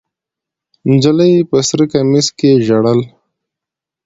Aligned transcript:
نجلۍ 0.89 1.33
په 1.49 1.57
سره 1.67 1.83
کمیس 1.91 2.27
کې 2.37 2.51
ژړل. 2.65 2.99